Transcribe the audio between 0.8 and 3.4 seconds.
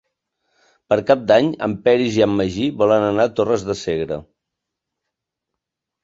Per Cap d'Any en Peris i en Magí volen anar a